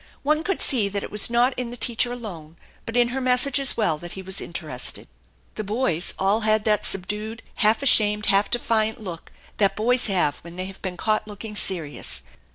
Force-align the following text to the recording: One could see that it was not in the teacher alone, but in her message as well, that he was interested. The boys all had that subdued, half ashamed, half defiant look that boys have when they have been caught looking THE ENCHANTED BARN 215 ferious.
One 0.23 0.43
could 0.43 0.63
see 0.63 0.89
that 0.89 1.03
it 1.03 1.11
was 1.11 1.29
not 1.29 1.53
in 1.57 1.69
the 1.69 1.77
teacher 1.77 2.11
alone, 2.11 2.57
but 2.87 2.97
in 2.97 3.09
her 3.09 3.21
message 3.21 3.59
as 3.59 3.77
well, 3.77 3.99
that 3.99 4.13
he 4.13 4.23
was 4.23 4.41
interested. 4.41 5.07
The 5.53 5.63
boys 5.63 6.15
all 6.17 6.39
had 6.41 6.65
that 6.65 6.87
subdued, 6.87 7.43
half 7.57 7.83
ashamed, 7.83 8.25
half 8.25 8.49
defiant 8.49 8.99
look 8.99 9.31
that 9.57 9.75
boys 9.75 10.07
have 10.07 10.37
when 10.37 10.55
they 10.55 10.65
have 10.65 10.81
been 10.81 10.97
caught 10.97 11.27
looking 11.27 11.51
THE 11.53 11.59
ENCHANTED 11.59 11.77
BARN 11.77 11.91
215 11.91 11.93
ferious. 11.93 12.35